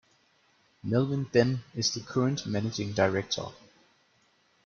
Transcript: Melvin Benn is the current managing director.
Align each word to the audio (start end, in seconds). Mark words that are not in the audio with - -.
Melvin 0.83 1.25
Benn 1.25 1.61
is 1.75 1.93
the 1.93 1.99
current 1.99 2.47
managing 2.47 2.93
director. 2.93 3.45